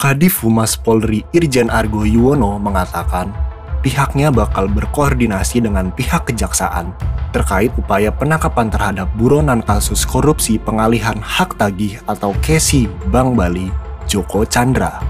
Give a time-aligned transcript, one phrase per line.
[0.00, 3.36] Kadif Humas Polri Irjen Argo Yuwono mengatakan
[3.84, 6.96] pihaknya bakal berkoordinasi dengan pihak kejaksaan
[7.36, 13.68] terkait upaya penangkapan terhadap buronan kasus korupsi pengalihan hak tagih atau KESI Bank Bali,
[14.08, 15.04] Joko Chandra.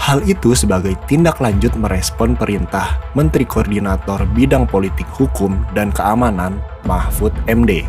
[0.00, 6.56] Hal itu sebagai tindak lanjut merespon perintah Menteri Koordinator Bidang Politik Hukum dan Keamanan
[6.88, 7.84] Mahfud MD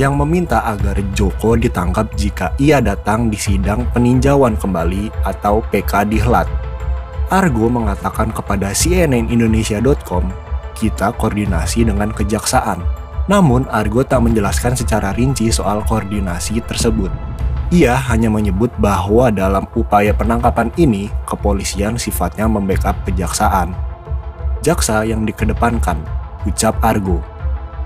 [0.00, 6.48] yang meminta agar Joko ditangkap jika ia datang di sidang peninjauan kembali atau PK Dihlat.
[7.32, 10.24] Argo mengatakan kepada cnnindonesia.com,
[10.76, 12.80] kita koordinasi dengan kejaksaan.
[13.28, 17.08] Namun Argo tak menjelaskan secara rinci soal koordinasi tersebut.
[17.72, 23.72] Ia hanya menyebut bahwa dalam upaya penangkapan ini, kepolisian sifatnya membackup kejaksaan.
[24.60, 25.96] Jaksa yang dikedepankan,
[26.44, 27.24] ucap Argo.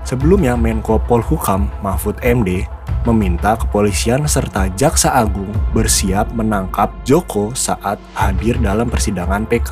[0.03, 2.67] Sebelumnya Menko Polhukam Mahfud MD
[3.07, 9.71] meminta kepolisian serta Jaksa Agung bersiap menangkap Joko saat hadir dalam persidangan PK.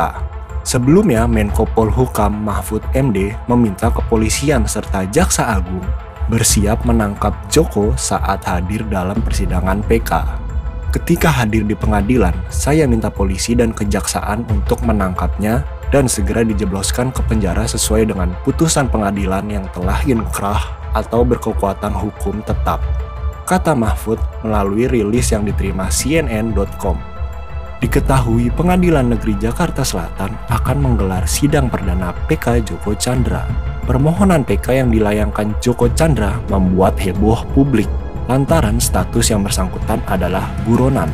[0.66, 5.86] Sebelumnya, Menko Polhukam Mahfud MD meminta kepolisian serta Jaksa Agung
[6.26, 10.26] bersiap menangkap Joko saat hadir dalam persidangan PK.
[10.90, 15.62] Ketika hadir di pengadilan, saya minta polisi dan kejaksaan untuk menangkapnya
[15.94, 20.62] dan segera dijebloskan ke penjara sesuai dengan putusan pengadilan yang telah inkrah
[20.96, 22.80] atau berkekuatan hukum tetap
[23.46, 26.98] kata Mahfud melalui rilis yang diterima CNN.com.
[27.80, 33.46] Diketahui Pengadilan Negeri Jakarta Selatan akan menggelar sidang perdana PK Joko Chandra.
[33.86, 37.86] Permohonan PK yang dilayangkan Joko Chandra membuat heboh publik
[38.26, 41.14] lantaran status yang bersangkutan adalah buronan